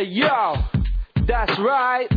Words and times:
Hey 0.00 0.06
yo, 0.06 0.54
that's 1.28 1.58
right. 1.58 2.08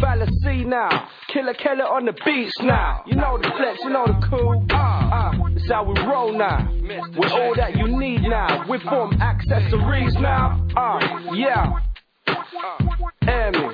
Fallacy 0.00 0.64
now. 0.64 1.08
Killer 1.32 1.54
Killer 1.54 1.84
on 1.84 2.04
the 2.04 2.12
beats 2.24 2.58
now. 2.62 3.04
You 3.06 3.14
know 3.14 3.38
the 3.38 3.48
flex, 3.56 3.78
you 3.84 3.90
know 3.90 4.06
the 4.06 4.26
cool. 4.28 4.66
Uh, 4.68 4.74
uh, 4.74 5.32
it's 5.54 5.70
how 5.70 5.84
we 5.84 5.94
roll 6.00 6.36
now. 6.36 6.68
With 7.16 7.30
all 7.30 7.54
that 7.54 7.76
you 7.76 7.96
need 7.96 8.22
now. 8.22 8.68
We 8.68 8.80
form 8.80 9.22
accessories 9.22 10.14
now. 10.14 10.66
Uh, 10.76 11.32
yeah. 11.32 11.78
Emmy. 13.22 13.68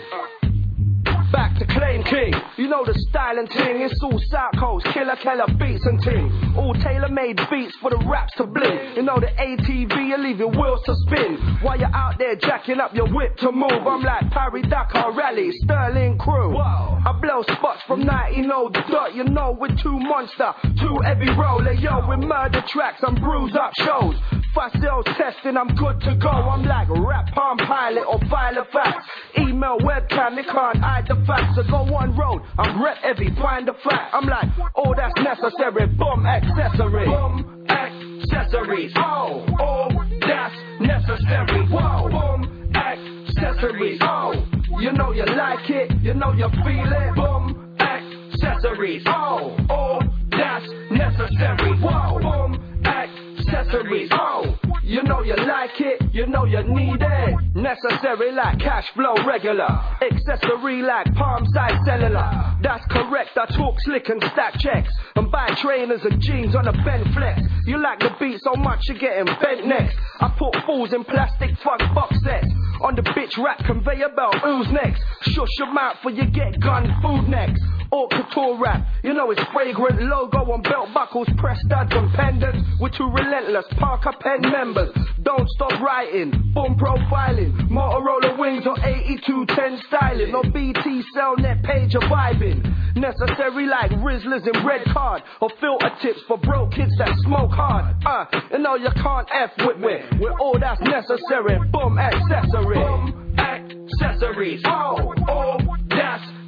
Back 1.32 1.58
to 1.58 1.66
Claim 1.68 2.04
King. 2.04 2.34
You 2.58 2.68
know 2.68 2.84
the 2.84 2.92
style 3.08 3.38
and 3.38 3.48
ting. 3.48 3.80
It's 3.80 3.98
all 4.02 4.20
Coast, 4.60 4.86
killer, 4.92 5.16
killer 5.22 5.46
beats 5.58 5.86
and 5.86 6.02
ting. 6.02 6.45
All 6.56 6.74
tailor 6.74 7.08
made 7.08 7.36
beats 7.50 7.76
for 7.80 7.90
the 7.90 7.98
raps 8.08 8.32
to 8.36 8.44
bling. 8.44 8.96
You 8.96 9.02
know 9.02 9.20
the 9.20 9.26
ATV, 9.26 10.08
you 10.08 10.18
leave 10.18 10.38
your 10.38 10.50
wheels 10.50 10.80
to 10.86 10.94
spin. 11.06 11.58
While 11.62 11.78
you're 11.78 11.94
out 11.94 12.18
there 12.18 12.36
jacking 12.36 12.80
up 12.80 12.94
your 12.94 13.12
whip 13.12 13.36
to 13.38 13.52
move. 13.52 13.86
I'm 13.86 14.02
like 14.02 14.30
Paris 14.30 14.64
Dakar 14.68 15.12
Rally, 15.14 15.50
Sterling 15.64 16.18
Crew. 16.18 16.56
I 16.56 17.12
blow 17.20 17.42
spots 17.42 17.82
from 17.86 18.04
19 18.04 18.48
dot. 18.90 19.14
You 19.14 19.24
know, 19.24 19.56
with 19.58 19.78
two 19.82 19.98
monster, 19.98 20.52
two 20.80 20.96
heavy 21.04 21.30
roller. 21.30 21.72
Yo, 21.72 22.06
with 22.08 22.20
murder 22.20 22.62
tracks, 22.68 23.00
I'm 23.06 23.14
bruised 23.14 23.56
up 23.56 23.72
shows. 23.76 24.16
Fast 24.54 24.80
sales 24.80 25.04
testing, 25.18 25.56
I'm 25.56 25.68
good 25.76 26.00
to 26.00 26.16
go. 26.16 26.28
I'm 26.28 26.64
like 26.64 26.88
rap 26.88 27.28
palm 27.34 27.58
pilot 27.58 28.04
or 28.08 28.18
file 28.30 28.58
of 28.58 28.66
facts. 28.72 29.04
Email 29.38 29.78
webcam, 29.80 30.34
they 30.34 30.44
can't 30.44 30.78
hide 30.78 31.06
the 31.08 31.22
facts. 31.26 31.56
So 31.56 31.62
go 31.68 31.84
one 31.84 32.16
road, 32.16 32.40
I'm 32.58 32.82
rep 32.82 32.96
heavy, 32.98 33.28
find 33.36 33.68
the 33.68 33.74
fact. 33.84 34.14
I'm 34.14 34.26
like, 34.26 34.48
oh, 34.74 34.94
that's 34.96 35.12
necessary. 35.20 35.86
Boom, 35.86 36.24
accessory. 36.46 37.06
Boom, 37.06 37.66
accessories. 37.68 38.92
Oh, 38.96 39.44
oh, 39.60 39.88
that's 40.20 40.54
necessary. 40.80 41.66
Whoa, 41.68 42.08
boom, 42.08 42.72
accessories. 42.74 43.98
Oh, 44.02 44.34
you 44.80 44.92
know 44.92 45.12
you 45.12 45.24
like 45.24 45.68
it, 45.70 45.90
you 46.02 46.14
know 46.14 46.32
you 46.32 46.48
feel 46.48 46.92
it. 46.92 47.14
Boom, 47.14 47.76
accessories. 47.80 49.02
Oh, 49.06 49.56
oh, 49.70 50.00
that's 50.30 50.66
necessary. 50.90 51.78
Whoa, 51.80 52.18
boom, 52.20 52.82
accessories. 52.84 54.10
Oh, 54.12 54.55
you 54.96 55.02
know 55.02 55.20
you 55.22 55.36
like 55.36 55.78
it, 55.78 56.00
you 56.14 56.26
know 56.26 56.46
you 56.46 56.62
need 56.62 57.02
it. 57.02 57.34
Necessary 57.54 58.32
like 58.32 58.58
cash 58.58 58.86
flow 58.94 59.14
regular. 59.26 59.68
Accessory 60.00 60.80
like 60.80 61.12
palm 61.14 61.44
side 61.52 61.78
cellular. 61.84 62.56
That's 62.62 62.82
correct, 62.86 63.36
I 63.36 63.44
talk 63.44 63.78
slick 63.80 64.08
and 64.08 64.22
stack 64.32 64.58
checks. 64.58 64.90
And 65.14 65.30
buy 65.30 65.54
trainers 65.60 66.00
and 66.02 66.18
jeans 66.22 66.54
on 66.54 66.66
a 66.66 66.72
bent 66.72 67.12
flex. 67.12 67.42
You 67.66 67.76
like 67.76 67.98
the 68.00 68.16
beat 68.18 68.40
so 68.42 68.54
much 68.54 68.88
you're 68.88 68.96
getting 68.96 69.26
bent 69.26 69.66
next. 69.66 69.98
I 70.20 70.34
put 70.38 70.56
fools 70.64 70.94
in 70.94 71.04
plastic 71.04 71.50
funk 71.58 71.82
box 71.94 72.16
sets. 72.24 72.48
On 72.80 72.94
the 72.94 73.02
bitch 73.02 73.36
rap 73.36 73.58
conveyor 73.66 74.10
belt, 74.16 74.36
who's 74.36 74.68
next? 74.72 75.02
Shush 75.20 75.58
your 75.58 75.74
mouth 75.74 75.96
for 76.02 76.10
you 76.10 76.24
get 76.24 76.58
gun 76.60 76.88
food 77.02 77.28
next. 77.28 77.60
Haute 77.92 78.10
couture 78.10 78.58
rap, 78.58 78.84
you 79.02 79.14
know 79.14 79.30
it's 79.30 79.42
fragrant 79.52 80.02
logo 80.02 80.38
on 80.52 80.62
belt 80.62 80.88
buckles, 80.92 81.28
press 81.38 81.58
studs 81.66 81.92
and 81.92 82.12
pendants. 82.14 82.58
We're 82.80 82.90
too 82.90 83.08
relentless, 83.08 83.64
Parker 83.78 84.12
pen 84.20 84.50
members. 84.50 84.90
Don't 85.22 85.48
stop 85.50 85.80
writing, 85.80 86.30
boom 86.54 86.76
profiling. 86.76 87.68
Motorola 87.68 88.38
wings 88.38 88.64
or 88.66 88.78
8210 88.78 89.82
styling. 89.88 90.34
Or 90.34 90.42
BT 90.44 91.02
Cellnet 91.14 91.62
page 91.64 91.94
of 91.94 92.02
vibing. 92.02 92.62
Necessary 92.96 93.66
like 93.66 93.90
Rizlas 94.02 94.46
in 94.46 94.66
red 94.66 94.84
card. 94.92 95.22
Or 95.40 95.50
filter 95.60 95.90
tips 96.02 96.20
for 96.28 96.38
broke 96.38 96.72
kids 96.72 96.92
that 96.98 97.10
smoke 97.24 97.50
hard. 97.50 97.96
Uh, 98.04 98.24
you 98.52 98.58
know 98.58 98.76
you 98.76 98.90
can't 99.02 99.28
F 99.32 99.50
with 99.66 99.78
me. 99.78 99.98
With 100.20 100.32
all 100.40 100.58
that's 100.58 100.80
necessary, 100.80 101.58
boom 101.72 101.98
accessory. 101.98 102.76
Boom 102.76 103.36
accessories. 103.38 104.62
Oh, 104.64 105.14
oh, 105.28 105.75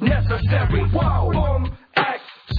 necessary. 0.01 0.83
Whoa, 0.89 1.31
boom 1.31 1.77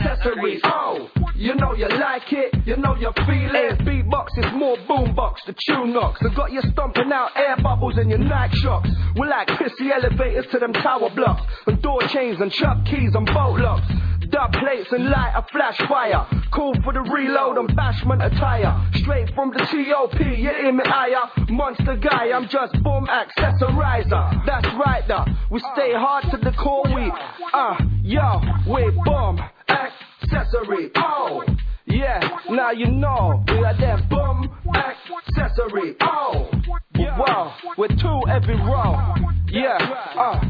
accessories. 0.01 0.61
Oh, 0.65 1.09
you 1.35 1.55
know 1.55 1.75
you 1.75 1.89
like 1.89 2.33
it, 2.33 2.55
you 2.67 2.77
know 2.77 2.95
you 2.97 3.11
feel 3.27 3.55
it. 3.55 3.79
Beatbox 3.81 4.27
is 4.39 4.53
more 4.55 4.77
boombox, 4.89 5.37
the 5.47 5.55
tune 5.67 5.93
knocks. 5.93 6.21
I 6.23 6.35
got 6.35 6.53
you 6.53 6.61
stomping 6.73 7.11
out 7.13 7.31
air 7.37 7.57
bubbles 7.63 7.99
in 7.99 8.09
your 8.09 8.19
night 8.19 8.55
shocks. 8.55 8.89
We're 9.17 9.29
like 9.29 9.49
pissy 9.49 9.91
elevators 9.93 10.47
to 10.53 10.59
them 10.59 10.73
tower 10.73 11.11
blocks. 11.15 11.43
And 11.67 11.81
door 11.83 12.01
chains 12.09 12.41
and 12.41 12.53
truck 12.53 12.85
keys 12.85 13.15
and 13.15 13.27
bolt 13.27 13.61
locks. 13.61 13.87
Dub 14.31 14.53
plates 14.53 14.89
and 14.93 15.11
light 15.11 15.33
a 15.35 15.43
flash 15.51 15.77
fire. 15.89 16.27
Cool 16.53 16.75
for 16.85 16.93
the 16.93 17.01
reload 17.01 17.59
and 17.59 17.69
bashment 17.77 18.25
attire. 18.25 18.89
Straight 18.95 19.35
from 19.35 19.51
the 19.51 19.59
TOP, 19.59 20.15
you 20.21 20.35
hear 20.37 20.73
me 20.73 20.85
higher. 20.85 21.23
Monster 21.49 21.97
guy, 21.97 22.31
I'm 22.33 22.49
just 22.49 22.73
boom 22.83 23.07
accessorizer. 23.07 24.47
That's 24.47 24.67
right, 24.75 25.03
though. 25.09 25.25
We 25.51 25.61
stay 25.75 25.93
hard 25.95 26.25
to 26.31 26.37
the 26.37 26.53
core, 26.53 26.85
we, 26.95 27.13
uh, 27.53 27.77
yo, 28.03 28.41
we 28.69 28.91
boom 29.05 29.41
accessory. 29.69 30.91
Oh, 30.97 31.43
yeah, 31.87 32.21
now 32.49 32.71
you 32.71 32.87
know 32.87 33.43
we 33.49 33.65
are 33.65 33.77
that 33.79 34.09
boom 34.09 34.51
accessory. 34.75 35.97
Oh, 36.03 36.51
wow, 36.97 37.55
we're 37.77 37.89
two 37.89 38.21
every 38.31 38.57
row. 38.57 39.15
Yeah, 39.49 39.79
uh, 40.17 40.41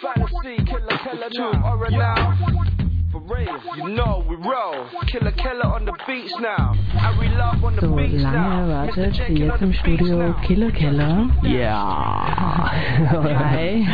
fantasy 0.00 0.64
killer 0.64 0.98
killer 1.04 1.30
two 1.30 1.58
or 1.64 1.90
now. 1.90 2.67
For 3.28 3.76
you 3.76 3.88
know 3.90 4.24
we 4.26 4.36
roll. 4.36 4.88
Killer 5.06 5.32
killer 5.32 5.66
on 5.66 5.84
the 5.84 5.92
beats 6.06 6.32
now. 6.40 6.72
And 6.94 7.18
we 7.18 7.28
love 7.28 7.62
on 7.62 7.74
the 7.76 7.82
So 7.82 7.94
beats 7.94 8.22
lange 8.22 8.32
now. 8.32 8.66
erwartet, 8.66 8.96
Mr. 8.96 9.12
Jekyll 9.12 9.36
jetzt 9.36 9.62
im 9.62 9.70
the 9.70 9.78
Studio 9.78 10.16
now. 10.16 10.40
Killa 10.46 10.70
Kela. 10.72 11.30
Yeah. 11.42 12.68
hey. 13.50 13.84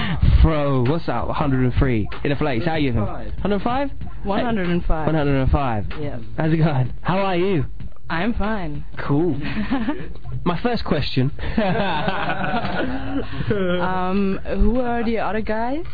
Bro, 0.41 0.85
what's 0.85 1.09
up? 1.09 1.27
103 1.27 2.09
in 2.23 2.31
the 2.31 2.37
place. 2.37 2.65
How 2.65 2.73
are 2.73 2.79
you? 2.79 2.93
105? 2.93 3.91
105. 4.23 5.07
105. 5.07 5.87
Yes. 6.01 6.21
How's 6.37 6.53
it 6.53 6.59
going? 6.59 6.93
How 7.03 7.19
are 7.19 7.37
you? 7.37 7.65
I'm 8.09 8.35
fine. 8.35 8.85
Cool. 8.99 9.35
My 10.45 10.61
first 10.63 10.85
question. 10.85 11.33
um, 13.81 14.39
who 14.45 14.79
are 14.81 15.03
the 15.03 15.19
other 15.19 15.41
guys? 15.41 15.85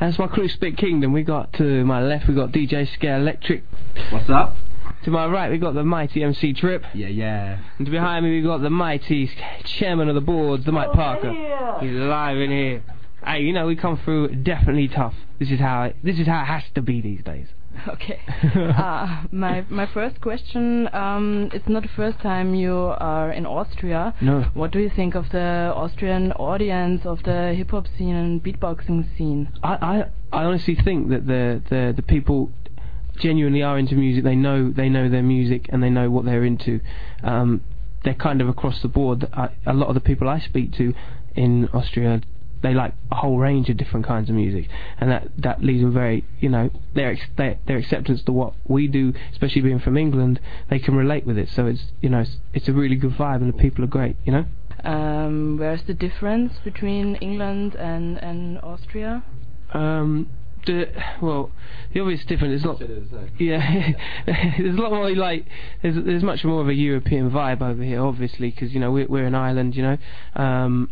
That's 0.00 0.18
my 0.18 0.28
crew, 0.28 0.48
Spit 0.48 0.78
Kingdom. 0.78 1.12
We 1.12 1.22
got 1.22 1.52
to 1.54 1.84
my 1.84 2.02
left, 2.02 2.26
we 2.26 2.34
got 2.34 2.52
DJ 2.52 2.90
Scare 2.94 3.18
Electric. 3.18 3.62
What's 4.08 4.30
up? 4.30 4.56
To 5.04 5.10
my 5.10 5.26
right, 5.26 5.50
we 5.50 5.58
got 5.58 5.74
the 5.74 5.84
mighty 5.84 6.22
MC 6.22 6.54
Trip. 6.54 6.84
Yeah, 6.94 7.08
yeah. 7.08 7.58
And 7.78 7.90
behind 7.90 8.24
me, 8.24 8.34
we 8.34 8.42
got 8.42 8.62
the 8.62 8.70
mighty 8.70 9.30
chairman 9.64 10.08
of 10.08 10.14
the 10.14 10.22
boards, 10.22 10.64
the 10.64 10.72
Mike 10.72 10.92
Parker. 10.92 11.32
He's 11.80 11.92
live 11.92 12.38
in 12.38 12.50
here. 12.50 12.82
Hey, 13.22 13.40
you 13.40 13.52
know 13.52 13.66
we 13.66 13.76
come 13.76 14.00
through 14.02 14.36
definitely 14.36 14.88
tough. 14.88 15.14
This 15.38 15.50
is 15.50 15.60
how 15.60 15.82
it, 15.82 15.96
this 16.02 16.18
is 16.18 16.26
how 16.26 16.42
it 16.42 16.46
has 16.46 16.62
to 16.76 16.80
be 16.80 17.02
these 17.02 17.22
days. 17.22 17.48
Okay. 17.88 18.20
uh, 18.76 19.24
my 19.32 19.64
my 19.68 19.86
first 19.86 20.20
question. 20.20 20.88
Um, 20.92 21.50
it's 21.52 21.68
not 21.68 21.82
the 21.82 21.88
first 21.96 22.18
time 22.20 22.54
you 22.54 22.74
are 22.74 23.30
in 23.32 23.46
Austria. 23.46 24.14
No. 24.20 24.42
What 24.54 24.70
do 24.70 24.78
you 24.78 24.90
think 24.94 25.14
of 25.14 25.30
the 25.30 25.72
Austrian 25.74 26.32
audience 26.32 27.06
of 27.06 27.22
the 27.22 27.54
hip 27.54 27.70
hop 27.70 27.86
scene 27.96 28.14
and 28.14 28.42
beatboxing 28.42 29.16
scene? 29.16 29.48
I, 29.62 29.74
I, 30.32 30.38
I 30.38 30.44
honestly 30.44 30.74
think 30.74 31.10
that 31.10 31.26
the, 31.26 31.62
the, 31.68 31.92
the 31.96 32.02
people 32.02 32.50
genuinely 33.18 33.62
are 33.62 33.78
into 33.78 33.94
music. 33.94 34.24
They 34.24 34.36
know 34.36 34.70
they 34.70 34.88
know 34.88 35.08
their 35.08 35.22
music 35.22 35.66
and 35.70 35.82
they 35.82 35.90
know 35.90 36.10
what 36.10 36.24
they're 36.24 36.44
into. 36.44 36.80
Um, 37.22 37.62
they're 38.04 38.14
kind 38.14 38.40
of 38.40 38.48
across 38.48 38.80
the 38.82 38.88
board. 38.88 39.28
I, 39.32 39.50
a 39.66 39.74
lot 39.74 39.88
of 39.88 39.94
the 39.94 40.00
people 40.00 40.28
I 40.28 40.40
speak 40.40 40.72
to 40.74 40.94
in 41.34 41.68
Austria, 41.68 42.22
they 42.62 42.74
like 42.74 42.94
a 43.10 43.16
whole 43.16 43.38
range 43.38 43.68
of 43.68 43.76
different 43.76 44.06
kinds 44.06 44.28
of 44.28 44.34
music, 44.36 44.68
and 44.98 45.10
that 45.10 45.28
that 45.38 45.62
leaves 45.62 45.82
them 45.82 45.92
very, 45.92 46.24
you 46.40 46.48
know, 46.48 46.70
their 46.94 47.12
ex- 47.12 47.26
their, 47.36 47.58
their 47.66 47.78
acceptance 47.78 48.22
to 48.24 48.32
what 48.32 48.54
we 48.68 48.86
do, 48.86 49.12
especially 49.32 49.62
being 49.62 49.80
from 49.80 49.96
England, 49.96 50.40
they 50.68 50.78
can 50.78 50.94
relate 50.94 51.26
with 51.26 51.38
it. 51.38 51.48
So 51.48 51.66
it's 51.66 51.92
you 52.00 52.08
know 52.08 52.20
it's, 52.20 52.36
it's 52.52 52.68
a 52.68 52.72
really 52.72 52.96
good 52.96 53.12
vibe, 53.12 53.36
and 53.36 53.52
the 53.52 53.58
people 53.58 53.84
are 53.84 53.88
great. 53.88 54.16
You 54.24 54.32
know. 54.32 54.44
Um, 54.84 55.58
where's 55.58 55.82
the 55.82 55.94
difference 55.94 56.54
between 56.64 57.16
England 57.16 57.74
and 57.74 58.18
and 58.18 58.58
Austria? 58.60 59.24
Um, 59.72 60.28
the, 60.66 60.88
well, 61.22 61.50
the 61.92 62.00
obvious 62.00 62.24
difference 62.24 62.60
is 62.60 62.64
not. 62.64 62.80
Yeah, 63.38 63.92
there's 64.26 64.76
a 64.76 64.80
lot 64.80 64.92
more 64.92 65.10
like 65.14 65.46
there's 65.82 65.96
there's 66.04 66.22
much 66.22 66.44
more 66.44 66.60
of 66.60 66.68
a 66.68 66.74
European 66.74 67.30
vibe 67.30 67.62
over 67.62 67.82
here, 67.82 68.02
obviously, 68.02 68.50
because 68.50 68.72
you 68.72 68.80
know 68.80 68.90
we're 68.90 69.06
we're 69.06 69.26
an 69.26 69.34
island, 69.34 69.74
you 69.74 69.82
know. 69.82 69.98
Um, 70.34 70.90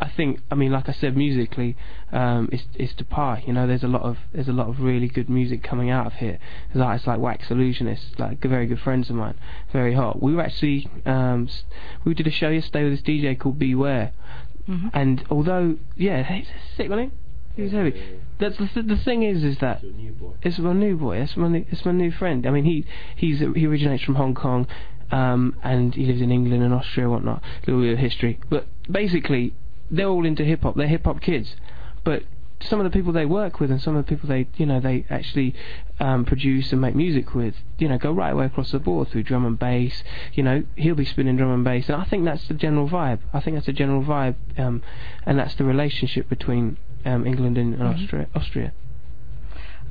I 0.00 0.08
think, 0.08 0.40
I 0.50 0.54
mean, 0.54 0.70
like 0.70 0.88
I 0.88 0.92
said, 0.92 1.16
musically, 1.16 1.76
um, 2.12 2.48
it's 2.52 2.64
it's 2.74 2.94
to 2.94 3.04
par. 3.04 3.40
You 3.44 3.52
know, 3.52 3.66
there's 3.66 3.82
a 3.82 3.88
lot 3.88 4.02
of 4.02 4.18
there's 4.32 4.48
a 4.48 4.52
lot 4.52 4.68
of 4.68 4.80
really 4.80 5.08
good 5.08 5.28
music 5.28 5.62
coming 5.62 5.90
out 5.90 6.06
of 6.06 6.12
here. 6.14 6.38
There's 6.72 6.84
artists 6.84 7.08
like 7.08 7.18
Waxolutionists, 7.18 8.18
like 8.18 8.40
very 8.40 8.66
good 8.66 8.78
friends 8.80 9.10
of 9.10 9.16
mine, 9.16 9.34
very 9.72 9.94
hot. 9.94 10.22
We 10.22 10.34
were 10.34 10.42
actually 10.42 10.88
um, 11.04 11.48
we 12.04 12.14
did 12.14 12.26
a 12.28 12.30
show 12.30 12.48
yesterday 12.50 12.84
with 12.84 12.92
this 12.92 13.02
DJ 13.02 13.36
called 13.38 13.58
Beware, 13.58 14.12
Mhm. 14.68 14.90
and 14.92 15.24
although 15.30 15.76
yeah, 15.96 16.22
he's 16.22 16.46
sick, 16.76 16.88
wasn't 16.88 17.12
he? 17.12 17.18
He 17.56 17.62
was 17.62 17.72
heavy. 17.72 18.00
That's 18.38 18.56
the 18.56 18.68
th- 18.68 18.86
the 18.86 18.96
thing 18.98 19.24
is, 19.24 19.42
is 19.42 19.58
that 19.58 19.82
it's 20.42 20.60
my 20.60 20.72
new 20.74 20.96
boy. 20.96 21.16
It's 21.16 21.36
my 21.36 21.48
new, 21.48 21.64
it's 21.70 21.84
my 21.84 21.90
new 21.90 22.12
friend. 22.12 22.46
I 22.46 22.50
mean, 22.50 22.64
he 22.64 22.84
he's 23.16 23.40
he 23.40 23.66
originates 23.66 24.04
from 24.04 24.14
Hong 24.14 24.34
Kong, 24.34 24.68
um, 25.10 25.56
and 25.64 25.92
he 25.92 26.06
lives 26.06 26.20
in 26.20 26.30
England 26.30 26.62
and 26.62 26.72
Austria 26.72 27.06
and 27.06 27.12
whatnot. 27.14 27.42
A 27.42 27.66
little 27.66 27.82
bit 27.82 27.94
of 27.94 27.98
history, 27.98 28.38
but 28.48 28.68
basically, 28.88 29.54
they're 29.90 30.08
all 30.08 30.24
into 30.26 30.44
hip 30.44 30.62
hop. 30.62 30.76
They're 30.76 30.88
hip 30.88 31.04
hop 31.04 31.20
kids, 31.20 31.54
but 32.04 32.22
some 32.60 32.80
of 32.80 32.84
the 32.84 32.90
people 32.90 33.12
they 33.12 33.24
work 33.24 33.60
with 33.60 33.70
and 33.70 33.80
some 33.80 33.94
of 33.94 34.04
the 34.04 34.08
people 34.08 34.28
they 34.28 34.48
you 34.56 34.66
know 34.66 34.80
they 34.80 35.04
actually 35.08 35.54
um, 36.00 36.24
produce 36.24 36.72
and 36.72 36.80
make 36.80 36.92
music 36.96 37.32
with 37.32 37.54
you 37.78 37.88
know 37.88 37.96
go 37.96 38.10
right 38.12 38.32
away 38.32 38.46
across 38.46 38.72
the 38.72 38.80
board 38.80 39.06
through 39.08 39.22
drum 39.22 39.46
and 39.46 39.60
bass 39.60 40.02
you 40.34 40.42
know 40.42 40.64
he'll 40.74 40.96
be 40.96 41.04
spinning 41.04 41.36
drum 41.36 41.52
and 41.52 41.62
bass 41.62 41.88
and 41.88 42.02
I 42.02 42.04
think 42.04 42.24
that's 42.24 42.48
the 42.48 42.54
general 42.54 42.88
vibe 42.88 43.20
I 43.32 43.38
think 43.38 43.54
that's 43.56 43.66
the 43.66 43.72
general 43.72 44.02
vibe 44.02 44.34
um, 44.58 44.82
and 45.24 45.38
that's 45.38 45.54
the 45.54 45.62
relationship 45.62 46.28
between 46.28 46.78
um, 47.04 47.24
England 47.28 47.58
and, 47.58 47.74
and 47.74 47.82
Mhm. 47.82 48.02
Austria 48.02 48.26
Austria 48.34 48.72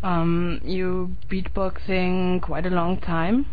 Um, 0.03 0.59
you 0.63 1.15
beatboxing 1.29 2.41
quite 2.41 2.65
a 2.65 2.69
long 2.69 2.97
time. 2.99 3.45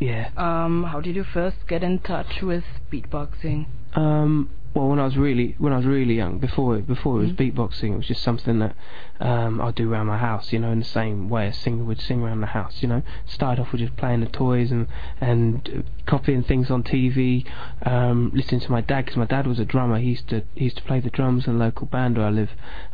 yeah 0.00 0.30
Um, 0.36 0.84
how 0.84 1.00
did 1.00 1.14
you 1.16 1.22
first 1.24 1.56
get 1.68 1.82
in 1.82 2.00
touch 2.00 2.42
with 2.42 2.64
beatboxing? 2.92 3.66
Um, 3.94 4.50
well, 4.76 4.88
when 4.88 4.98
I 4.98 5.04
was 5.04 5.16
really 5.16 5.54
when 5.56 5.72
I 5.72 5.78
was 5.78 5.86
really 5.86 6.14
young, 6.14 6.38
before 6.38 6.76
it, 6.76 6.86
before 6.86 7.16
it 7.16 7.22
was 7.22 7.32
Mhm. 7.32 7.54
beatboxing, 7.54 7.92
it 7.94 7.96
was 7.96 8.06
just 8.06 8.22
something 8.22 8.58
that 8.58 8.76
um, 9.20 9.58
I'd 9.62 9.74
do 9.74 9.90
around 9.90 10.06
my 10.08 10.18
house, 10.18 10.52
you 10.52 10.58
know, 10.58 10.70
in 10.70 10.80
the 10.80 10.84
same 10.84 11.30
way 11.30 11.46
a 11.48 11.52
singer 11.54 11.82
would 11.84 11.98
sing 11.98 12.22
around 12.22 12.42
the 12.42 12.48
house, 12.48 12.82
you 12.82 12.88
know. 12.88 13.00
Started 13.24 13.62
off 13.62 13.72
with 13.72 13.80
just 13.80 13.96
playing 13.96 14.20
the 14.20 14.26
toys 14.26 14.70
and 14.70 14.86
and 15.18 15.66
uh, 15.78 15.82
copying 16.04 16.42
things 16.42 16.70
on 16.70 16.82
TV, 16.82 17.46
um, 17.86 18.30
listening 18.34 18.60
to 18.60 18.70
my 18.70 18.82
dad 18.82 19.06
because 19.06 19.16
my 19.16 19.24
dad 19.24 19.46
was 19.46 19.58
a 19.58 19.64
drummer. 19.64 19.98
He 19.98 20.10
used 20.10 20.28
to 20.28 20.42
he 20.54 20.64
used 20.64 20.76
to 20.76 20.82
play 20.82 21.00
the 21.00 21.08
drums 21.08 21.46
in 21.46 21.54
a 21.54 21.58
local 21.58 21.86
band 21.86 22.18
where 22.18 22.26
I 22.26 22.30
live, 22.30 22.50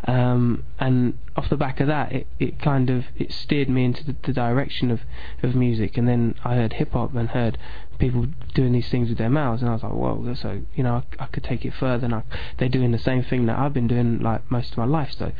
um, 0.06 0.62
and 0.78 1.14
off 1.36 1.48
the 1.48 1.56
back 1.56 1.80
of 1.80 1.88
that, 1.88 2.12
it, 2.12 2.26
it 2.38 2.60
kind 2.60 2.90
of 2.90 3.06
it 3.16 3.32
steered 3.32 3.68
me 3.68 3.84
into 3.84 4.04
the, 4.04 4.14
the 4.22 4.32
direction 4.32 4.92
of 4.92 5.00
of 5.42 5.56
music. 5.56 5.96
And 5.96 6.06
then 6.06 6.36
I 6.44 6.54
heard 6.54 6.74
hip 6.74 6.92
hop 6.92 7.12
and 7.16 7.28
heard 7.30 7.58
people 8.02 8.26
doing 8.52 8.72
these 8.72 8.90
things 8.90 9.08
with 9.08 9.16
their 9.16 9.30
mouths, 9.30 9.62
and 9.62 9.70
I 9.70 9.74
was 9.74 9.84
like, 9.84 9.92
whoa, 9.92 10.34
so 10.34 10.60
you 10.74 10.82
know, 10.82 11.04
I, 11.20 11.24
I 11.24 11.26
could 11.28 11.44
take 11.44 11.64
it 11.64 11.72
further. 11.78 12.04
And 12.04 12.16
I, 12.16 12.24
they're 12.58 12.68
doing 12.68 12.90
the 12.90 12.98
same 12.98 13.22
thing 13.22 13.46
that 13.46 13.56
I've 13.56 13.72
been 13.72 13.86
doing 13.86 14.18
like 14.18 14.50
most 14.50 14.72
of 14.72 14.78
my 14.78 14.84
life. 14.84 15.12
So 15.16 15.30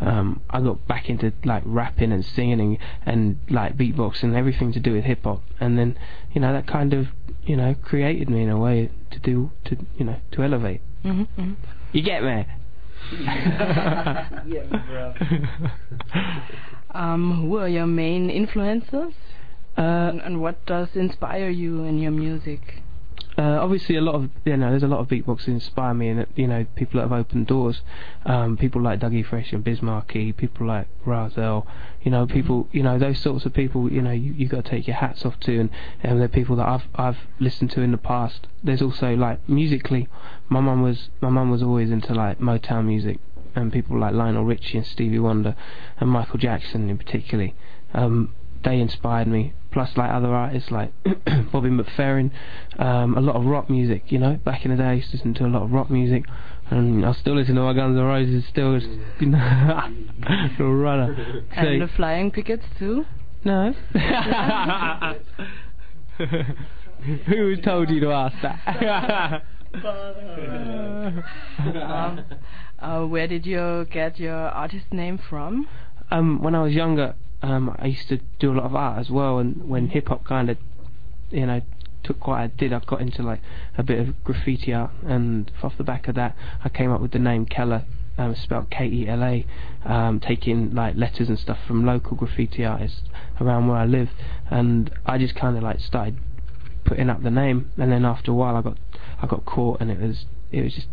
um, 0.00 0.40
I 0.48 0.60
got 0.60 0.86
back 0.86 1.10
into 1.10 1.32
like 1.44 1.64
rapping 1.66 2.12
and 2.12 2.24
singing 2.24 2.60
and, 2.60 2.78
and 3.04 3.38
like 3.50 3.76
beatboxing 3.76 4.22
and 4.22 4.36
everything 4.36 4.72
to 4.72 4.78
do 4.78 4.92
with 4.92 5.02
hip 5.04 5.24
hop. 5.24 5.42
And 5.58 5.76
then 5.76 5.98
you 6.32 6.40
know 6.40 6.52
that 6.52 6.68
kind 6.68 6.94
of 6.94 7.08
you 7.42 7.56
know 7.56 7.74
created 7.74 8.30
me 8.30 8.42
in 8.44 8.50
a 8.50 8.58
way 8.58 8.90
to 9.10 9.18
do 9.18 9.50
to 9.64 9.76
you 9.96 10.04
know 10.04 10.20
to 10.30 10.44
elevate. 10.44 10.80
hmm 11.02 11.24
hmm 11.24 11.54
You 11.90 12.02
get 12.02 12.22
me? 12.22 12.46
Yeah, 14.46 15.12
Um, 16.94 17.42
who 17.42 17.56
are 17.56 17.68
your 17.68 17.86
main 17.86 18.30
influences? 18.30 19.14
Uh, 19.76 19.80
and, 19.80 20.20
and 20.20 20.40
what 20.40 20.64
does 20.66 20.88
inspire 20.94 21.48
you 21.50 21.84
in 21.84 21.98
your 21.98 22.12
music? 22.12 22.82
uh, 23.38 23.58
obviously, 23.62 23.96
a 23.96 24.00
lot 24.00 24.14
of 24.14 24.28
you 24.44 24.56
know, 24.56 24.70
there's 24.70 24.82
a 24.82 24.88
lot 24.88 25.00
of 25.00 25.08
beatboxers 25.08 25.46
that 25.46 25.52
inspire 25.52 25.94
me, 25.94 26.08
and 26.08 26.26
you 26.36 26.46
know, 26.46 26.66
people 26.76 27.00
that 27.00 27.08
have 27.08 27.18
opened 27.18 27.46
doors. 27.46 27.80
Um, 28.26 28.58
people 28.58 28.82
like 28.82 29.00
Dougie 29.00 29.24
Fresh 29.24 29.52
and 29.52 29.64
Biz 29.64 29.80
Markie, 29.80 30.32
people 30.32 30.66
like 30.66 30.86
Rahzel, 31.06 31.66
you 32.02 32.10
know, 32.10 32.26
people, 32.26 32.68
you 32.72 32.82
know, 32.82 32.98
those 32.98 33.18
sorts 33.18 33.46
of 33.46 33.54
people. 33.54 33.90
You 33.90 34.02
know, 34.02 34.10
you 34.10 34.34
you 34.34 34.48
got 34.48 34.64
to 34.64 34.70
take 34.70 34.86
your 34.86 34.96
hats 34.96 35.24
off 35.24 35.40
to, 35.40 35.60
and 35.60 35.70
and 36.02 36.20
they're 36.20 36.28
people 36.28 36.56
that 36.56 36.68
I've 36.68 36.86
I've 36.94 37.18
listened 37.40 37.70
to 37.72 37.80
in 37.80 37.92
the 37.92 37.98
past. 37.98 38.48
There's 38.62 38.82
also 38.82 39.16
like 39.16 39.48
musically, 39.48 40.08
my 40.50 40.60
mum 40.60 40.82
was 40.82 41.08
my 41.22 41.30
mum 41.30 41.50
was 41.50 41.62
always 41.62 41.90
into 41.90 42.12
like 42.12 42.38
Motown 42.38 42.84
music, 42.84 43.18
and 43.54 43.72
people 43.72 43.98
like 43.98 44.12
Lionel 44.12 44.44
Richie 44.44 44.76
and 44.76 44.86
Stevie 44.86 45.18
Wonder, 45.18 45.56
and 45.98 46.10
Michael 46.10 46.38
Jackson 46.38 46.90
in 46.90 46.98
particular 46.98 47.48
Um, 47.94 48.34
they 48.62 48.78
inspired 48.78 49.26
me. 49.26 49.54
Plus, 49.72 49.90
like 49.96 50.10
other 50.12 50.28
artists 50.28 50.70
like 50.70 50.92
Bobby 51.52 51.70
McFerrin, 51.70 52.30
um, 52.78 53.16
a 53.16 53.20
lot 53.20 53.36
of 53.36 53.44
rock 53.46 53.70
music. 53.70 54.12
You 54.12 54.18
know, 54.18 54.34
back 54.44 54.64
in 54.64 54.70
the 54.70 54.76
day, 54.76 54.84
I 54.84 54.92
used 54.94 55.10
to 55.12 55.16
listen 55.16 55.32
to 55.34 55.44
a 55.46 55.48
lot 55.48 55.62
of 55.62 55.72
rock 55.72 55.90
music, 55.90 56.24
and 56.70 57.04
I 57.06 57.12
still 57.14 57.34
listen 57.36 57.54
to 57.54 57.62
my 57.62 57.72
Guns 57.72 57.96
N' 57.96 58.02
Roses. 58.04 58.44
Still, 58.50 58.78
you 59.20 59.26
know, 59.28 59.38
a 60.58 60.62
runner. 60.64 61.42
And 61.56 61.80
So- 61.80 61.86
the 61.86 61.92
Flying 61.96 62.30
Pickets 62.30 62.64
too? 62.78 63.04
no. 63.44 63.72
Who 67.26 67.56
told 67.56 67.90
you 67.90 68.00
to 68.00 68.10
ask 68.12 68.36
that? 68.42 69.42
um, 71.74 72.24
uh, 72.78 73.04
where 73.06 73.26
did 73.26 73.46
you 73.46 73.86
get 73.90 74.18
your 74.20 74.34
artist 74.36 74.86
name 74.92 75.18
from? 75.28 75.66
um, 76.10 76.42
when 76.42 76.54
I 76.54 76.62
was 76.62 76.72
younger, 76.74 77.14
um, 77.42 77.74
I 77.78 77.86
used 77.86 78.08
to 78.08 78.20
do 78.38 78.52
a 78.52 78.54
lot 78.54 78.64
of 78.64 78.74
art 78.74 78.98
as 78.98 79.10
well, 79.10 79.38
and 79.38 79.68
when 79.68 79.88
hip 79.88 80.08
hop 80.08 80.24
kind 80.24 80.50
of, 80.50 80.58
you 81.30 81.46
know, 81.46 81.60
took 82.02 82.20
quite 82.20 82.44
a 82.44 82.48
did, 82.48 82.72
I 82.72 82.80
got 82.80 83.00
into 83.00 83.22
like 83.22 83.40
a 83.76 83.82
bit 83.82 84.00
of 84.00 84.24
graffiti 84.24 84.72
art, 84.72 84.92
and 85.04 85.50
off 85.62 85.76
the 85.76 85.84
back 85.84 86.08
of 86.08 86.14
that, 86.14 86.36
I 86.64 86.68
came 86.68 86.90
up 86.90 87.00
with 87.00 87.12
the 87.12 87.18
name 87.18 87.46
Kela, 87.46 87.84
um, 88.18 88.34
spelled 88.34 88.70
K-E-L-A, 88.70 89.46
um, 89.84 90.20
taking 90.20 90.74
like 90.74 90.96
letters 90.96 91.28
and 91.28 91.38
stuff 91.38 91.58
from 91.66 91.84
local 91.84 92.16
graffiti 92.16 92.64
artists 92.64 93.02
around 93.40 93.68
where 93.68 93.78
I 93.78 93.86
live, 93.86 94.10
and 94.50 94.90
I 95.06 95.18
just 95.18 95.34
kind 95.34 95.56
of 95.56 95.62
like 95.62 95.80
started 95.80 96.16
putting 96.84 97.10
up 97.10 97.22
the 97.22 97.30
name, 97.30 97.70
and 97.76 97.90
then 97.90 98.04
after 98.04 98.30
a 98.30 98.34
while, 98.34 98.56
I 98.56 98.62
got 98.62 98.78
I 99.20 99.26
got 99.26 99.44
caught, 99.44 99.80
and 99.80 99.90
it 99.90 100.00
was 100.00 100.26
it 100.50 100.62
was 100.62 100.74
just 100.74 100.88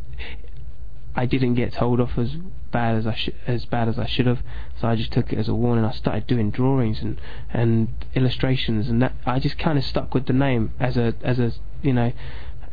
I 1.20 1.26
didn't 1.26 1.56
get 1.56 1.74
told 1.74 2.00
off 2.00 2.18
as 2.18 2.38
bad 2.72 2.96
as 2.96 3.06
I 3.06 3.14
sh- 3.14 3.32
as 3.46 3.66
bad 3.66 3.90
as 3.90 4.00
I 4.00 4.06
should 4.06 4.26
have, 4.26 4.42
so 4.80 4.88
I 4.88 4.96
just 4.96 5.12
took 5.12 5.34
it 5.34 5.38
as 5.38 5.50
a 5.50 5.54
warning. 5.54 5.84
I 5.84 5.92
started 5.92 6.28
doing 6.28 6.50
drawings 6.50 7.02
and 7.02 7.20
and 7.52 7.90
illustrations, 8.16 8.88
and 8.88 9.02
that 9.02 9.12
I 9.26 9.40
just 9.40 9.60
kind 9.60 9.78
of 9.78 9.84
stuck 9.84 10.14
with 10.14 10.28
the 10.28 10.34
name 10.34 10.72
as 10.80 10.96
a 10.96 11.14
as 11.22 11.38
a 11.38 11.52
you 11.82 11.92
know 11.92 12.14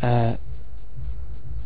uh, 0.00 0.36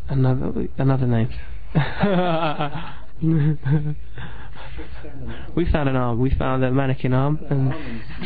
another 0.07 0.69
another 0.79 1.05
name. 1.05 1.29
we 5.53 5.65
found 5.65 5.87
an 5.87 5.95
arm. 5.95 6.19
We 6.19 6.31
found 6.31 6.63
a 6.63 6.71
mannequin 6.71 7.13
arm, 7.13 7.37
and 7.47 7.75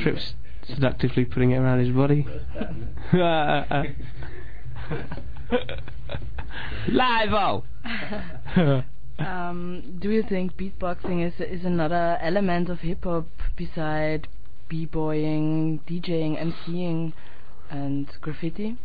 Trips 0.01 0.35
seductively 0.63 1.25
putting 1.25 1.51
it 1.51 1.57
around 1.57 1.79
his 1.79 1.93
body. 1.93 2.25
Live 6.87 7.33
oh. 7.33 7.63
Um, 9.17 9.95
do 9.99 10.11
you 10.11 10.23
think 10.23 10.57
beatboxing 10.57 11.25
is 11.25 11.39
is 11.39 11.63
another 11.63 12.17
element 12.19 12.69
of 12.69 12.81
hip 12.81 13.05
hop 13.05 13.27
beside 13.55 14.27
b-boying, 14.67 15.79
DJing, 15.87 16.37
MCing, 16.37 17.13
and 17.69 18.07
graffiti? 18.19 18.75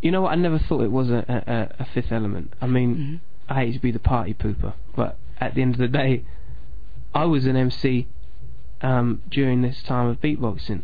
You 0.00 0.12
know 0.12 0.22
what? 0.22 0.30
I 0.30 0.36
never 0.36 0.60
thought 0.60 0.82
it 0.82 0.92
was 0.92 1.10
a, 1.10 1.24
a, 1.28 1.82
a 1.82 1.86
fifth 1.92 2.12
element. 2.12 2.54
I 2.60 2.68
mean, 2.68 2.94
Mhm. 2.96 3.20
I 3.48 3.64
hate 3.64 3.72
to 3.72 3.80
be 3.80 3.90
the 3.90 3.98
party 3.98 4.32
pooper, 4.32 4.74
but 4.94 5.16
at 5.40 5.54
the 5.56 5.62
end 5.62 5.74
of 5.74 5.80
the 5.80 5.88
day, 5.88 6.22
I 7.12 7.24
was 7.24 7.44
an 7.46 7.56
MC 7.56 8.06
um, 8.80 9.22
during 9.28 9.62
this 9.62 9.82
time 9.82 10.06
of 10.06 10.20
beatboxing, 10.20 10.82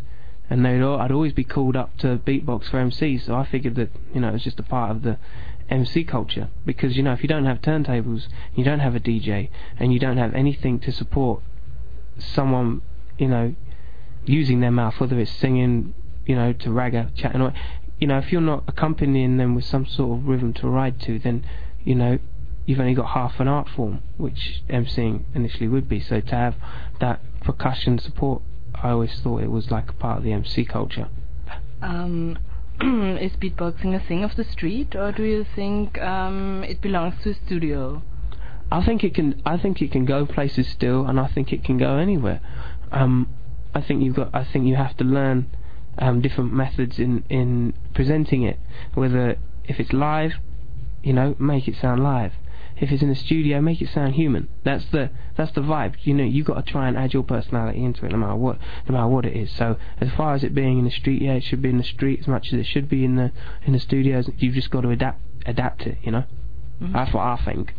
and 0.50 0.64
they'd 0.64 0.82
all, 0.82 1.00
I'd 1.00 1.12
always 1.12 1.32
be 1.32 1.44
called 1.44 1.76
up 1.76 1.96
to 1.98 2.18
beatbox 2.18 2.70
for 2.70 2.78
MCs. 2.78 3.26
So 3.26 3.34
I 3.34 3.46
figured 3.46 3.76
that 3.76 3.90
you 4.14 4.20
know 4.20 4.28
it 4.28 4.32
was 4.34 4.44
just 4.44 4.60
a 4.60 4.62
part 4.62 4.90
of 4.90 5.02
the 5.02 5.18
MC 5.70 6.04
culture 6.04 6.48
because 6.66 6.96
you 6.96 7.02
know 7.02 7.12
if 7.12 7.22
you 7.22 7.28
don't 7.28 7.46
have 7.46 7.60
turntables, 7.62 8.28
you 8.54 8.64
don't 8.64 8.80
have 8.80 8.94
a 8.94 9.00
DJ, 9.00 9.48
and 9.78 9.92
you 9.92 9.98
don't 9.98 10.18
have 10.18 10.34
anything 10.34 10.78
to 10.80 10.92
support 10.92 11.42
someone, 12.18 12.82
you 13.18 13.28
know, 13.28 13.54
using 14.24 14.60
their 14.60 14.70
mouth, 14.70 15.00
whether 15.00 15.18
it's 15.18 15.32
singing, 15.32 15.94
you 16.26 16.36
know, 16.36 16.52
to 16.52 16.68
ragga, 16.68 17.14
chatting, 17.16 17.40
or 17.40 17.52
you 17.98 18.06
know, 18.06 18.18
if 18.18 18.32
you're 18.32 18.40
not 18.40 18.64
accompanying 18.66 19.36
them 19.36 19.54
with 19.54 19.64
some 19.64 19.86
sort 19.86 20.18
of 20.18 20.26
rhythm 20.26 20.52
to 20.54 20.68
ride 20.68 21.00
to, 21.00 21.18
then 21.18 21.44
you 21.84 21.94
know 21.94 22.18
you've 22.66 22.80
only 22.80 22.94
got 22.94 23.08
half 23.10 23.40
an 23.40 23.48
art 23.48 23.68
form, 23.68 24.02
which 24.16 24.62
MCing 24.68 25.24
initially 25.34 25.68
would 25.68 25.88
be. 25.88 26.00
So 26.00 26.20
to 26.20 26.34
have 26.34 26.56
that 27.00 27.20
percussion 27.40 27.98
support, 27.98 28.42
I 28.82 28.90
always 28.90 29.20
thought 29.20 29.42
it 29.42 29.50
was 29.50 29.70
like 29.70 29.90
a 29.90 29.94
part 29.94 30.18
of 30.18 30.24
the 30.24 30.32
MC 30.32 30.64
culture. 30.64 31.08
Um, 31.80 32.38
is 32.80 33.32
beatboxing 33.36 33.94
a 33.94 34.00
thing 34.06 34.24
of 34.24 34.36
the 34.36 34.44
street, 34.44 34.94
or 34.94 35.12
do 35.12 35.22
you 35.22 35.46
think 35.54 36.00
um, 36.00 36.64
it 36.64 36.80
belongs 36.80 37.14
to 37.22 37.30
a 37.30 37.34
studio? 37.34 38.02
I 38.72 38.84
think 38.84 39.04
it 39.04 39.14
can. 39.14 39.40
I 39.46 39.56
think 39.56 39.80
it 39.80 39.92
can 39.92 40.04
go 40.04 40.26
places 40.26 40.68
still, 40.68 41.06
and 41.06 41.20
I 41.20 41.28
think 41.28 41.52
it 41.52 41.62
can 41.62 41.78
go 41.78 41.96
anywhere. 41.96 42.40
Um, 42.90 43.28
I 43.74 43.80
think 43.80 44.02
you've 44.02 44.16
got. 44.16 44.30
I 44.34 44.44
think 44.44 44.66
you 44.66 44.76
have 44.76 44.96
to 44.96 45.04
learn 45.04 45.50
um, 45.98 46.20
different 46.20 46.52
methods 46.52 46.98
in 46.98 47.24
in 47.28 47.74
presenting 47.94 48.42
it. 48.42 48.58
Whether 48.94 49.36
if 49.64 49.78
it's 49.78 49.92
live, 49.92 50.34
you 51.02 51.12
know, 51.12 51.36
make 51.38 51.68
it 51.68 51.76
sound 51.76 52.02
live. 52.02 52.32
If 52.80 52.90
it's 52.90 53.02
in 53.02 53.10
a 53.10 53.14
studio, 53.14 53.60
make 53.60 53.80
it 53.80 53.88
sound 53.90 54.14
human. 54.14 54.48
That's 54.64 54.84
the 54.86 55.10
that's 55.36 55.52
the 55.52 55.60
vibe. 55.60 55.94
You 56.02 56.12
know, 56.14 56.24
you 56.24 56.42
got 56.42 56.64
to 56.64 56.72
try 56.72 56.88
and 56.88 56.96
add 56.96 57.12
your 57.14 57.22
personality 57.22 57.84
into 57.84 58.04
it, 58.04 58.10
no 58.10 58.18
matter 58.18 58.34
what 58.34 58.58
no 58.88 58.94
matter 58.94 59.06
what 59.06 59.24
it 59.24 59.36
is. 59.36 59.52
So 59.52 59.76
as 60.00 60.10
far 60.12 60.34
as 60.34 60.42
it 60.42 60.54
being 60.54 60.78
in 60.80 60.84
the 60.84 60.90
street, 60.90 61.22
yeah, 61.22 61.34
it 61.34 61.44
should 61.44 61.62
be 61.62 61.68
in 61.68 61.78
the 61.78 61.84
street 61.84 62.20
as 62.20 62.26
much 62.26 62.48
as 62.48 62.54
it 62.58 62.66
should 62.66 62.88
be 62.88 63.04
in 63.04 63.14
the 63.16 63.30
in 63.64 63.74
the 63.74 63.78
studios. 63.78 64.28
You've 64.38 64.54
just 64.54 64.70
got 64.70 64.80
to 64.80 64.90
adapt 64.90 65.20
adapt 65.46 65.82
it. 65.86 65.98
You 66.02 66.12
know, 66.12 66.24
Mhm. 66.82 66.92
that's 66.92 67.12
what 67.14 67.22
I 67.22 67.36
think. 67.44 67.74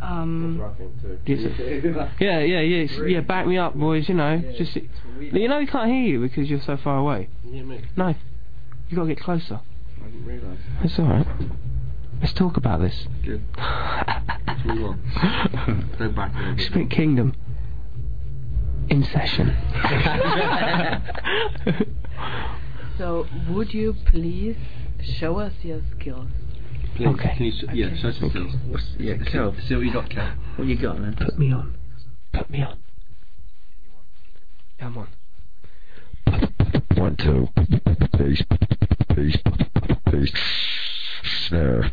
Um, 0.00 0.62
Yes, 1.26 1.40
sir. 1.42 2.08
Yeah, 2.20 2.40
yeah, 2.40 2.60
yeah, 2.60 2.84
it's- 2.84 3.00
yeah. 3.06 3.20
Back 3.20 3.46
me 3.46 3.58
up, 3.58 3.74
boys. 3.74 4.08
You 4.08 4.14
know, 4.14 4.42
just 4.56 4.76
you 4.76 5.48
know, 5.48 5.58
we 5.58 5.66
can't 5.66 5.90
hear 5.90 6.02
you 6.02 6.20
because 6.20 6.48
you're 6.48 6.60
so 6.60 6.76
far 6.78 6.96
away. 6.98 7.28
Yeah, 7.50 7.62
me. 7.62 7.80
No, 7.96 8.14
you 8.88 8.96
gotta 8.96 9.08
get 9.08 9.20
closer. 9.20 9.60
I 10.02 10.06
didn't 10.10 10.24
realise. 10.24 10.58
That's 10.82 10.98
all 10.98 11.04
right. 11.06 11.26
Let's 12.20 12.32
talk 12.34 12.56
about 12.56 12.80
this. 12.80 13.06
Good. 13.24 13.42
Let's 13.56 14.64
move 14.64 14.90
on. 14.90 15.90
Go 15.98 16.08
back 16.10 16.34
a 16.34 16.38
little 16.38 16.54
bit. 16.56 16.66
Spit 16.66 16.90
Kingdom. 16.90 17.34
In 18.88 19.04
session. 19.04 19.56
So, 22.98 23.26
would 23.48 23.72
you 23.72 23.94
please 24.06 24.56
show 25.18 25.38
us 25.38 25.54
your 25.62 25.80
skills? 25.98 26.28
Please, 26.96 27.06
Okay. 27.08 27.34
Can 27.34 27.46
you, 27.46 27.52
s- 27.52 27.64
yeah, 27.72 27.96
show 27.96 28.08
us 28.08 28.20
your 28.20 28.28
skills. 28.28 28.52
Yeah, 28.98 29.14
See- 29.24 29.30
Kel. 29.30 29.54
See 29.66 29.74
what 29.74 29.84
you 29.86 29.92
got, 29.92 30.10
Kel. 30.10 30.32
What 30.56 30.68
you 30.68 30.76
got, 30.76 31.00
man? 31.00 31.16
Put 31.16 31.38
me 31.38 31.50
on. 31.50 31.78
Put 32.34 32.50
me 32.50 32.62
on. 32.62 32.76
Come 34.78 34.98
on. 34.98 35.08
One, 36.98 37.16
two, 37.16 37.48
bass, 38.18 38.42
bass, 39.08 39.36
bass, 40.04 40.32
snare. 41.24 41.92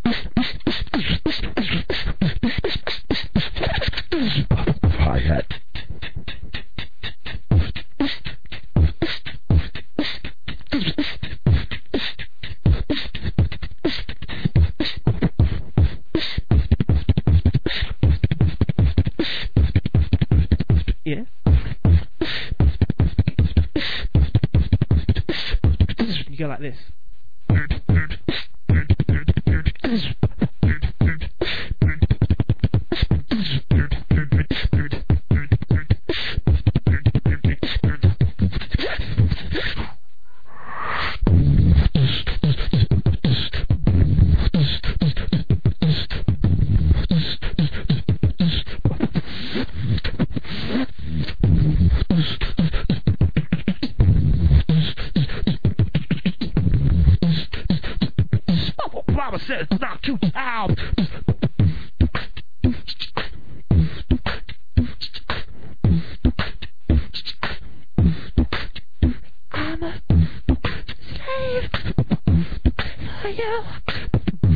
You. 73.37 73.63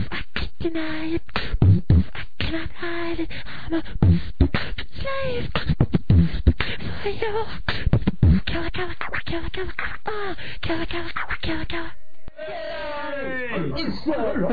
I 0.09 0.23
can't 0.33 0.59
deny 0.59 1.05
it. 1.13 1.21
I 1.35 2.25
cannot 2.39 2.69
hide 2.71 3.19
it. 3.19 3.29
I'm 3.67 3.73
a 3.75 3.83
slave 5.00 5.50
for 7.03 7.09
you. 7.09 7.45
Killer, 8.47 8.69
killer, 8.71 8.95
killer, 9.27 9.50
killer, 9.50 9.73
ah, 10.07 10.35
killer, 10.63 10.85
killer, 10.88 11.11
killer, 11.43 11.65
killer. 11.65 11.91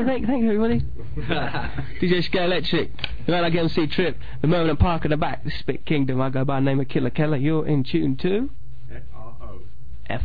Thank, 0.05 0.27
thank 0.27 0.43
you, 0.43 0.51
everybody. 0.51 0.85
DJ 1.99 2.23
Scale 2.23 2.43
Electric, 2.43 2.91
the 3.25 3.31
man 3.31 3.43
I 3.43 3.49
get 3.49 3.63
on 3.63 3.69
C 3.69 3.87
Trip, 3.87 4.15
the 4.41 4.47
moment 4.47 4.79
I 4.79 4.81
park 4.81 5.05
in 5.05 5.11
the 5.11 5.17
back, 5.17 5.43
the 5.43 5.49
Spit 5.59 5.85
Kingdom. 5.87 6.21
I 6.21 6.29
go 6.29 6.45
by 6.45 6.59
the 6.59 6.65
name 6.65 6.79
of 6.79 6.87
Killa 6.87 7.09
Kela. 7.09 7.41
You're 7.41 7.65
in 7.65 7.83
tune 7.83 8.15
to 8.17 8.51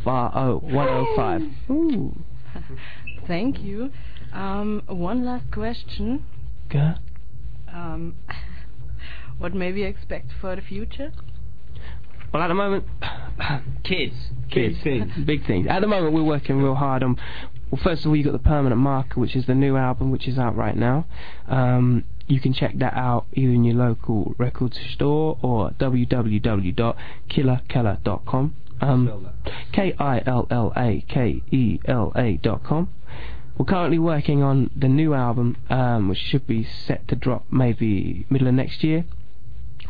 FRO 0.02 0.60
105. 0.62 1.42
Ooh. 1.70 2.14
Thank 3.26 3.60
you. 3.60 3.90
Um, 4.32 4.82
one 4.86 5.24
last 5.24 5.50
question. 5.52 6.24
Go. 6.70 6.94
Um, 7.72 8.16
what 9.38 9.54
may 9.54 9.72
we 9.72 9.84
expect 9.84 10.30
for 10.40 10.54
the 10.56 10.62
future? 10.62 11.12
Well, 12.32 12.42
at 12.42 12.48
the 12.48 12.54
moment, 12.54 12.84
Kids. 13.84 14.14
kids, 14.50 14.76
big 15.24 15.46
things. 15.46 15.66
At 15.68 15.80
the 15.80 15.86
moment, 15.86 16.12
we're 16.14 16.24
working 16.24 16.60
real 16.60 16.74
hard 16.74 17.02
on. 17.04 17.16
Well, 17.70 17.80
first 17.82 18.04
of 18.04 18.08
all, 18.08 18.16
you 18.16 18.24
got 18.24 18.32
the 18.32 18.38
Permanent 18.40 18.80
Marker, 18.80 19.20
which 19.20 19.36
is 19.36 19.46
the 19.46 19.54
new 19.54 19.76
album, 19.76 20.10
which 20.10 20.26
is 20.26 20.36
out 20.38 20.56
right 20.56 20.76
now. 20.76 21.06
Um, 21.48 22.02
you 22.26 22.40
can 22.40 22.52
check 22.52 22.76
that 22.78 22.94
out 22.94 23.26
either 23.34 23.52
in 23.52 23.62
your 23.64 23.76
local 23.76 24.34
record 24.38 24.74
store 24.94 25.38
or 25.42 25.70
www.killakela.com. 25.72 28.54
Um, 28.80 29.28
K 29.72 29.94
I 29.98 30.22
L 30.26 30.46
L 30.50 30.72
A 30.76 31.04
K 31.08 31.42
E 31.50 31.78
L 31.86 32.12
A 32.16 32.36
dot 32.38 32.64
com. 32.64 32.88
We're 33.56 33.66
currently 33.66 33.98
working 33.98 34.42
on 34.42 34.70
the 34.74 34.88
new 34.88 35.14
album, 35.14 35.56
um, 35.70 36.08
which 36.08 36.18
should 36.18 36.46
be 36.46 36.64
set 36.64 37.06
to 37.08 37.16
drop 37.16 37.44
maybe 37.50 38.26
middle 38.28 38.48
of 38.48 38.54
next 38.54 38.82
year. 38.82 39.04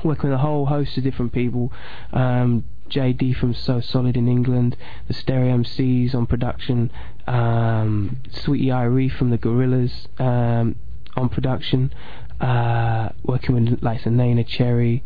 Working 0.03 0.31
with 0.31 0.39
a 0.39 0.43
whole 0.43 0.67
host 0.67 0.99
of 0.99 1.05
different 1.05 1.33
people. 1.33 1.73
Um, 2.13 2.65
JD 2.91 3.37
from 3.37 3.55
So 3.55 3.81
Solid 3.81 4.17
in 4.17 4.29
England, 4.29 4.77
the 5.09 5.15
Stereo 5.15 5.57
MCs 5.57 6.15
on 6.15 6.27
production, 6.27 6.91
um, 7.27 8.19
Sweetie 8.31 8.67
Irie 8.67 9.11
from 9.11 9.31
the 9.31 9.39
Gorillaz 9.39 10.09
um, 10.21 10.77
on 11.17 11.31
production, 11.31 11.93
uh, 12.41 13.09
working 13.23 13.55
with 13.55 13.83
like 13.83 14.03
Neneh 14.03 14.47
Cherry. 14.47 15.03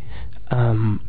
Um, 0.50 1.00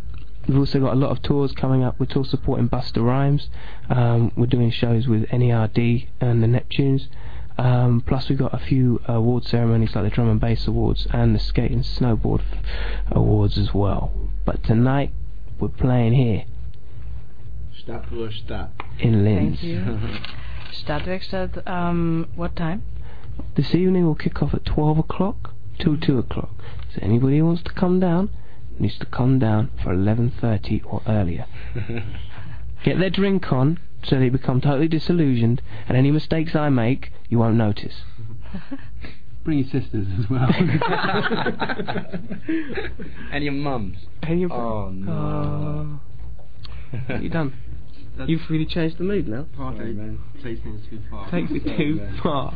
We've 0.49 0.57
also 0.57 0.79
got 0.79 0.93
a 0.93 0.95
lot 0.95 1.11
of 1.11 1.21
tours 1.21 1.51
coming 1.51 1.83
up. 1.83 1.99
We're 1.99 2.07
tour 2.07 2.25
supporting 2.25 2.69
Busta 2.69 3.03
Rhymes. 3.05 3.49
Um, 3.87 4.31
we're 4.35 4.47
doing 4.47 4.71
shows 4.71 5.07
with 5.07 5.27
NERD 5.29 6.07
and 6.19 6.41
the 6.41 6.47
Neptunes. 6.47 7.07
Um, 7.59 8.01
plus, 8.07 8.29
we've 8.29 8.37
got 8.37 8.53
a 8.53 8.57
few 8.57 9.01
award 9.05 9.43
ceremonies 9.43 9.93
like 9.93 10.05
the 10.05 10.09
Drum 10.09 10.29
and 10.29 10.39
Bass 10.39 10.65
Awards 10.65 11.05
and 11.11 11.35
the 11.35 11.39
Skate 11.39 11.71
and 11.71 11.83
Snowboard 11.83 12.41
Awards 13.11 13.57
as 13.57 13.73
well. 13.73 14.13
But 14.45 14.63
tonight, 14.63 15.11
we're 15.59 15.67
playing 15.67 16.13
here 16.13 16.45
Stat 17.77 18.05
for 18.07 18.31
stat. 18.31 18.71
in 18.99 19.25
Linz. 19.25 19.59
Thank 19.59 19.63
you. 19.63 19.79
Stadtwerkstatt, 20.71 21.67
um, 21.67 22.29
what 22.35 22.55
time? 22.55 22.83
This 23.55 23.75
evening 23.75 24.05
will 24.05 24.15
kick 24.15 24.41
off 24.41 24.53
at 24.53 24.63
12 24.63 24.99
o'clock 24.99 25.53
till 25.79 25.97
2 25.97 26.17
o'clock. 26.17 26.51
So 26.93 26.99
anybody 27.01 27.39
who 27.39 27.45
wants 27.45 27.63
to 27.63 27.73
come 27.73 27.99
down 27.99 28.29
needs 28.79 28.97
to 28.99 29.05
come 29.05 29.37
down 29.37 29.71
for 29.83 29.93
11.30 29.93 30.85
or 30.85 31.01
earlier. 31.05 31.45
Get 32.85 32.99
their 32.99 33.09
drink 33.09 33.51
on 33.51 33.79
so 34.03 34.17
they 34.19 34.29
become 34.29 34.61
totally 34.61 34.87
disillusioned 34.87 35.61
and 35.87 35.97
any 35.97 36.11
mistakes 36.11 36.55
I 36.55 36.69
make 36.69 37.11
you 37.29 37.39
won't 37.39 37.55
notice. 37.55 37.95
Bring 39.43 39.59
your 39.59 39.67
sisters 39.69 40.07
as 40.19 40.29
well. 40.29 40.49
And 43.31 43.43
your 43.43 43.53
mums. 43.53 43.97
And 44.23 44.41
you're 44.41 44.51
Oh, 44.51 44.89
no. 44.89 45.99
Oh. 47.09 47.15
you 47.17 47.29
done? 47.29 47.53
You've 48.27 48.49
really 48.49 48.65
changed 48.65 48.97
the 48.97 49.03
mood 49.05 49.27
now. 49.29 49.45
Party, 49.55 49.93
man. 49.93 50.19
Takes 50.43 50.61
things 50.61 50.81
too 50.89 50.99
far. 51.09 51.29
Takes 51.31 51.51
it 51.53 51.63
too 51.77 52.05
far. 52.21 52.53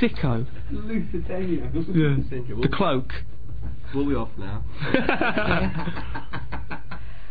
Sicko. 0.00 0.46
Lusitania. 0.70 1.70
Yeah. 1.74 2.16
The 2.62 2.68
cloak. 2.72 3.12
We'll 3.94 4.06
be 4.06 4.14
off 4.14 4.28
now. 4.38 4.62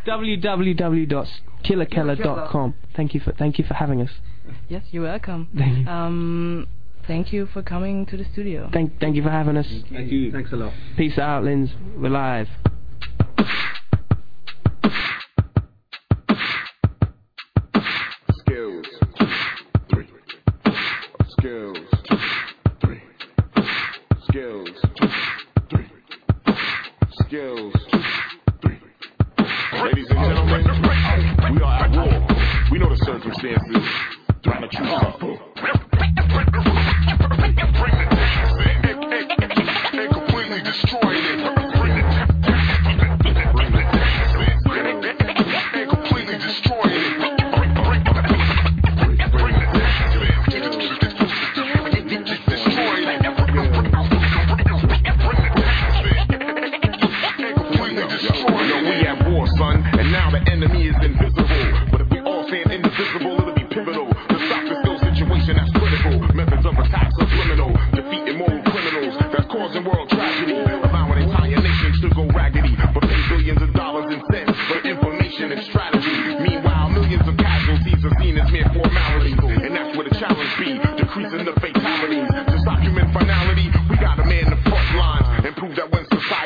www.killakela.com. 0.06 2.74
Thank 2.96 3.14
you 3.14 3.20
for 3.20 3.32
thank 3.32 3.58
you 3.58 3.64
for 3.64 3.74
having 3.74 4.00
us. 4.00 4.10
Yes, 4.68 4.82
you're 4.90 5.02
welcome. 5.04 5.48
Thank 5.56 5.78
you. 5.78 5.86
Um, 5.88 6.66
thank 7.06 7.32
you 7.32 7.46
for 7.52 7.62
coming 7.62 8.04
to 8.06 8.16
the 8.16 8.24
studio. 8.32 8.68
Thank 8.72 8.98
thank 9.00 9.14
you 9.16 9.22
for 9.22 9.30
having 9.30 9.56
us. 9.56 9.66
Thank 9.90 10.10
you. 10.10 10.32
Thanks 10.32 10.52
a 10.52 10.56
lot. 10.56 10.72
Peace 10.96 11.18
out, 11.18 11.44
Linz. 11.44 11.70
We're 11.96 12.10
live. 12.10 12.48
Skills. 18.40 18.86
Three. 19.90 20.06
Skills. 21.38 21.78
Three. 22.80 23.02
Skills. 24.28 24.68
Three. 25.70 25.86
Skills. 27.26 27.74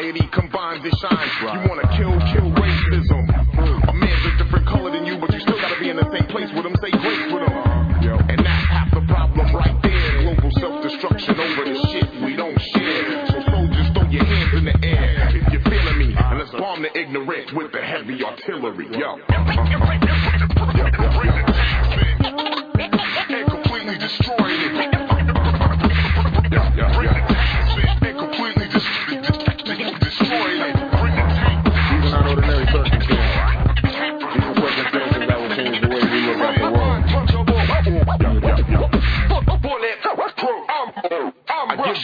Society 0.02 0.28
combines, 0.32 0.84
it 0.84 0.94
shines. 0.98 1.30
You 1.40 1.68
wanna 1.68 1.86
kill, 1.96 2.10
kill 2.32 2.50
racism. 2.58 3.88
A 3.88 3.92
man's 3.92 4.26
a 4.26 4.42
different 4.42 4.66
color 4.66 4.90
than 4.90 5.06
you, 5.06 5.18
but 5.18 5.32
you 5.32 5.40
still 5.40 5.60
gotta 5.60 5.78
be 5.78 5.90
in 5.90 5.96
the 5.96 6.10
same 6.10 6.26
place 6.26 6.50
with 6.52 6.66
him. 6.66 6.74
Say 6.82 6.90
grace 6.90 7.32
with 7.32 7.42
him. 7.42 7.52
And 8.28 8.38
that's 8.44 8.66
half 8.66 8.90
the 8.92 9.00
problem 9.02 9.54
right 9.54 9.82
there. 9.82 10.22
Global 10.22 10.50
self-destruction 10.58 11.38
over 11.38 11.64
the 11.64 11.86
shit 11.88 12.22
we 12.22 12.34
don't 12.34 12.60
share. 12.60 13.26
So 13.28 13.42
soldiers, 13.50 13.86
throw 13.94 14.08
your 14.08 14.24
hands 14.24 14.54
in 14.58 14.64
the 14.64 14.86
air 14.86 15.30
if 15.36 15.52
you're 15.52 15.62
feeling 15.62 15.98
me, 15.98 16.16
and 16.16 16.38
let's 16.38 16.50
bomb 16.50 16.82
the 16.82 16.98
ignorant 16.98 17.52
with 17.54 17.72
the 17.72 17.80
heavy 17.80 18.24
artillery. 18.24 18.88
Yo. 18.98 19.18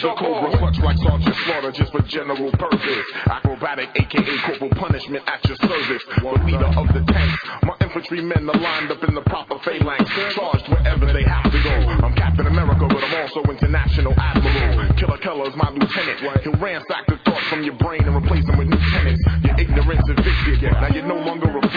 The 0.01 0.15
cobra 0.15 0.57
clutch 0.57 0.79
like 0.79 0.97
Sergeant 0.97 1.35
Slaughter 1.43 1.71
just 1.71 1.91
for 1.91 2.01
general 2.03 2.51
purpose. 2.53 3.05
Acrobatic, 3.27 3.89
aka 3.95 4.37
corporal 4.47 4.71
punishment 4.79 5.23
at 5.27 5.43
your 5.43 5.57
service. 5.59 6.03
The 6.23 6.39
leader 6.45 6.71
of 6.71 6.87
the 6.95 7.03
tanks. 7.03 7.43
My 7.63 7.75
infantrymen 7.81 8.49
are 8.49 8.59
lined 8.59 8.91
up 8.91 9.03
in 9.03 9.13
the 9.13 9.21
proper 9.27 9.59
phalanx, 9.59 10.07
charged 10.35 10.69
wherever 10.69 11.11
they 11.11 11.23
have 11.23 11.51
to 11.51 11.59
go. 11.63 11.75
I'm 11.99 12.15
Captain 12.15 12.47
America, 12.47 12.87
but 12.87 13.03
I'm 13.03 13.15
also 13.27 13.43
international 13.51 14.13
admiral. 14.17 14.93
Killa 14.95 15.17
Kela's 15.19 15.55
my 15.55 15.69
lieutenant. 15.69 16.43
He'll 16.43 16.55
ransack 16.63 17.05
the 17.07 17.17
thoughts 17.25 17.47
from 17.49 17.63
your 17.63 17.75
brain 17.75 18.03
and 18.07 18.15
replace 18.15 18.45
them 18.45 18.57
with 18.57 18.69
new 18.69 18.79
tenants. 18.91 19.23
Your 19.43 19.59
ignorance 19.59 20.07
evicted. 20.07 20.63
Now 20.63 20.87
you're 20.95 21.03
no 21.03 21.19
longer 21.19 21.51
afflicted, 21.59 21.68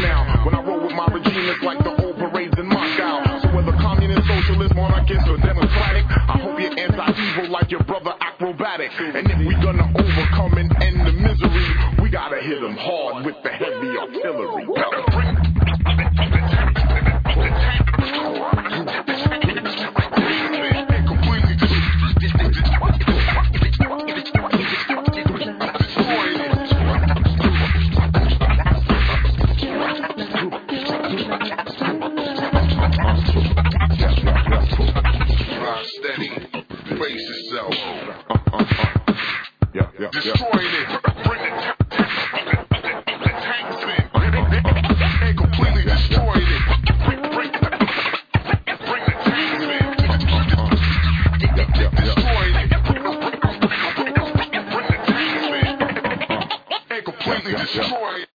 now. 0.00 0.37